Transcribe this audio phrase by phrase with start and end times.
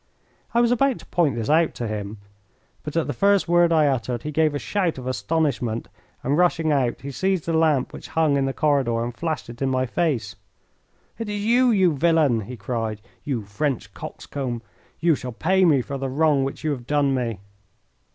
[0.55, 2.17] I was about to point this out to him,
[2.81, 5.89] but at the first word I uttered he gave a shout of astonishment,
[6.23, 9.61] and, rushing out, he seized the lamp which hung in the corridor and flashed it
[9.61, 10.35] in my face.
[11.19, 12.99] "It is you, you villain!" he cried.
[13.23, 14.63] "You French coxcomb.
[14.99, 17.37] You shall pay me for the wrong which you have done me."